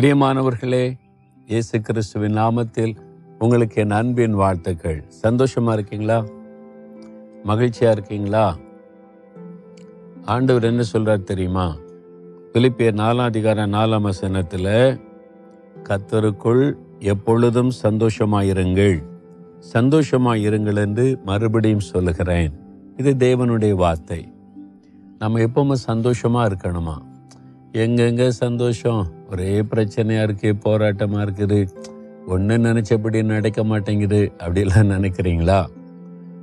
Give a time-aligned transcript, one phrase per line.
[0.00, 0.92] பிரியமானவர்களே
[1.46, 2.96] இயேசு கிறிஸ்துவின் நாமத்தில்
[3.38, 5.04] உங்களுக்கு என் அன்பின் வாழ்த்துக்கள்.
[5.22, 6.24] சந்தோஷமா இருக்கீங்களா?
[7.44, 8.56] மகிழ்ச்சியா இருக்கீங்களா?
[10.24, 11.76] ஆண்டவர் என்ன சொல்றார் தெரியுமா?
[12.52, 15.00] பிலிப்பிய நாலாம் அதிகார நாலாம் வசனத்தில்
[15.82, 19.02] கத்தருக்குள் எப்பொழுதும் சந்தோஷமாயிருங்கள்.
[19.72, 22.52] சந்தோஷமாயிருங்கள் என்று மறுபடியும் சொல்லுகிறேன்.
[22.96, 24.32] இது தேவனுடைய வார்த்தை.
[25.18, 26.94] நம்ம எப்பவுமே சந்தோஷமா இருக்கணுமா?
[27.82, 29.06] எங்கெங்க சந்தோஷம்?
[29.30, 31.68] ஒரே பிரச்சனையாக இருக்கு போராட்டமாக இருக்குது.
[32.26, 35.66] ஒன்று நினச்சபடி நடக்க மாட்டேங்குது அப்படிலாம் நினைக்கிறீங்களா?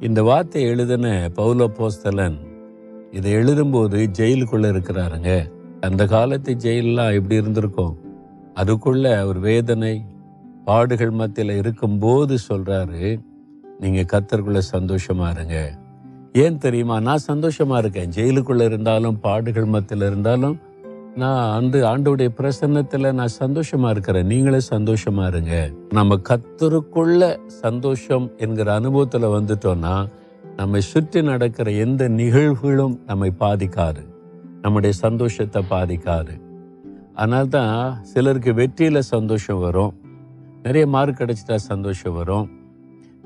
[0.00, 2.38] இந்த வார்த்தை எழுதின பௌல போஸ்தலன்
[3.10, 5.30] இதை எழுதும்போது ஜெயிலுக்குள்ளே இருக்கிறாருங்க.
[5.80, 7.94] அந்த காலத்து ஜெயிலெலாம் எப்படி இருந்திருக்கும்?
[8.54, 10.04] அதுக்குள்ள அவர் வேதனை
[10.64, 13.20] பாடுகள் மத்தியில் இருக்கும்போது சொல்கிறாரு
[13.80, 15.56] நீங்கள் கத்தருக்குள்ளே சந்தோஷமா இருங்க.
[16.32, 17.00] ஏன் தெரியுமா?
[17.00, 18.10] நான் சந்தோஷமாக இருக்கேன்.
[18.10, 20.58] ஜெயிலுக்குள்ளே இருந்தாலும் பாடுகள் மத்தியில் இருந்தாலும்
[21.16, 24.26] நான் அந்த ஆண்டோடைய பிரசன்னத்தில் நான் சந்தோஷமா இருக்கிறேன்.
[24.26, 25.70] நீங்களே சந்தோஷமா இருங்க.
[25.90, 30.08] நம்ம கத்தருக்குள்ள சந்தோஷம் என்கிற அனுபவத்தில் வந்துட்டோம்னா
[30.56, 34.06] நம்மை சுற்றி நடக்கிற எந்த நிகழ்வுகளும் நம்மை பாதிக்காது.
[34.62, 36.40] நம்முடைய சந்தோஷத்தை பாதிக்காது.
[37.14, 39.94] அதனால தான் சிலருக்கு வெற்றியில் சந்தோஷம் வரும்.
[40.62, 42.50] நிறைய மார்க் கிடைச்சிட்டா சந்தோஷம் வரும்.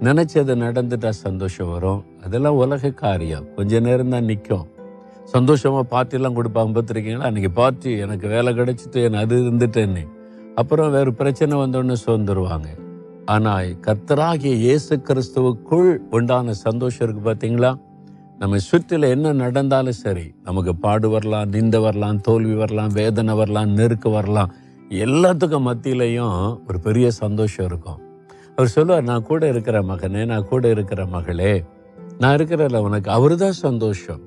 [0.00, 2.04] நினச்சது நடந்துட்டா சந்தோஷம் வரும்.
[2.24, 3.54] அதெல்லாம் உலக காரியம்.
[3.54, 4.74] கொஞ்ச நேரம் தான் நிற்கும்
[5.32, 7.28] சந்தோஷமாக பார்ட்டிலாம் கொடுப்பாங்க பார்த்துருக்கீங்களா?
[7.28, 10.04] அன்றைக்கி பார்ட்டி எனக்கு வேலை கிடச்சிட்டு என் அது இருந்துட்டேன்னு.
[10.60, 12.68] அப்புறம் வேறு பிரச்சனை வந்தோடனே சோர்ந்துருவாங்க
[13.34, 17.70] ஆனால் கர்த்தராகிய இயேசு கிறிஸ்துவுக்குள் உண்டான சந்தோஷம் இருக்கு பார்த்தீங்களா?
[18.38, 24.10] நம்ம சுற்றில என்ன நடந்தாலும் சரி நமக்கு பாடு வரலாம் நிந்த வரலாம் தோல்வி வரலாம் வேதனை வரலாம் நெருக்கு
[24.10, 24.52] வரலாம்
[25.04, 26.36] எல்லாத்துக்கும் மத்தியிலையும்
[26.68, 28.00] ஒரு பெரிய சந்தோஷம் இருக்கும்.
[28.56, 31.52] அவர் சொல்லுவார் நான் கூட இருக்கிற மகனே நான் கூட இருக்கிற மகளே
[32.18, 34.22] நான் இருக்கிறல உனக்கு அவர்தான் சந்தோஷம்.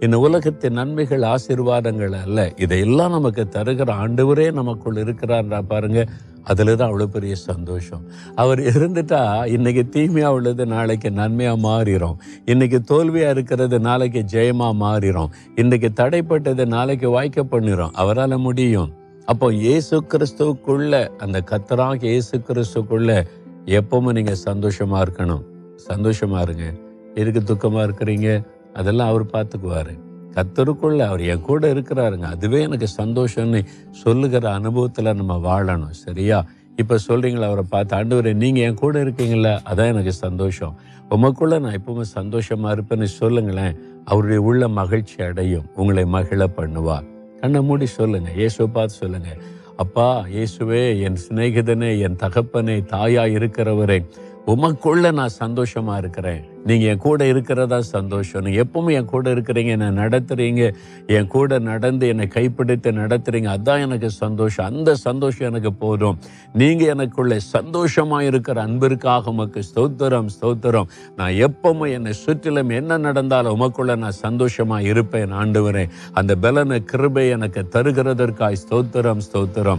[0.00, 2.52] இந்த உலகத்தின் நன்மைகள் ஆசீர்வாதங்கள் அல்ல.
[2.56, 6.06] இதையெல்லாம் நமக்கு தருகிற ஆண்டவரே நமக்குள் இருக்கிறார்ன்றா பாருங்க.
[6.42, 8.02] அதில் தான் அவ்வளோ பெரிய சந்தோஷம்.
[8.34, 15.90] அவர் இருந்துட்டா இன்னைக்கு தீமையா உள்ளது நாளைக்கு நன்மையா மாறிடும் இன்னைக்கு தோல்வியா இருக்கிறது நாளைக்கு ஜெயமா மாறிடும் இன்னைக்கு
[16.02, 18.92] தடைப்பட்டது நாளைக்கு வாய்க்க பண்ணிடும் அவரால் முடியும்.
[19.26, 23.26] அப்போ இயேசு கிறிஸ்துவுக்குள்ள அந்த கத்தராக இயேசு கிறிஸ்துக்குள்ள
[23.66, 25.44] எப்பவுமே நீங்க சந்தோஷமா இருக்கணும்.
[25.88, 26.72] சந்தோஷமா இருங்க.
[27.14, 28.44] எதுக்கு துக்கமா இருக்கிறீங்க?
[28.74, 29.94] அதெல்லாம் அவர் பார்த்துக்குவாரு
[30.36, 32.26] கத்தருக்குள்ள அவர் என் கூட இருக்கிறாருங்க.
[32.34, 35.96] அதுவே எனக்கு சந்தோஷம்னு சொல்லுகிற அனுபவத்தில் நம்ம வாழணும்.
[36.04, 36.38] சரியா?
[36.76, 40.74] இப்போ சொல்கிறீங்களா அவரை பார்த்து ஆண்டவரே நீங்கள் என் கூட இருக்கீங்களா அதான் எனக்கு சந்தோஷம்.
[41.10, 43.76] உமக்குள்ளே நான் எப்பவுமே சந்தோஷமா இருப்பேன்னு சொல்லுங்களேன்.
[44.04, 45.66] அவருடைய உள்ள மகிழ்ச்சி அடையும்.
[45.74, 46.96] உங்களை மகிழ பண்ணுவா.
[47.40, 49.30] கண்ணை மூடி சொல்லுங்கள் இயேசுவை பார்த்து சொல்லுங்க.
[49.76, 53.98] அப்பா இயேசுவே என் சிநேகிதனே என் தகப்பனே தாயா இருக்கிறவரே
[54.46, 56.44] உமக்குள்ள நான் சந்தோஷமா இருக்கிறேன்.
[56.64, 58.42] நீங்க என் கூட இருக்கிறதா சந்தோஷம்.
[58.42, 60.74] நீங்க எப்பவும் என் கூட இருக்கிறீங்க என்னை நடத்துறீங்க
[61.06, 63.56] என் கூட நடந்து என்னை கைப்பிடித்து நடத்துறீங்க.
[63.56, 64.66] அதான் எனக்கு சந்தோஷம்.
[64.66, 66.18] அந்த சந்தோஷம் எனக்கு போதும்.
[66.52, 70.88] நீங்க எனக்குள்ள சந்தோஷமா இருக்கிற அன்பிற்காக உமக்கு ஸ்தோத்திரம் ஸ்தோத்திரம்.
[71.16, 75.88] நான் எப்பவும் என்னை சுற்றிலும் என்ன நடந்தாலும் உமக்குள்ள நான் சந்தோஷமா இருப்பேன் ஆண்டவரே.
[76.12, 79.78] அந்த பலன கிருபை எனக்கு தருகிறதற்காய் ஸ்தோத்திரம் ஸ்தோத்திரம்.